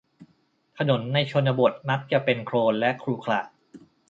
[0.77, 3.41] ถนนในชนบทมักจะเป็นโคลนและขรุขระ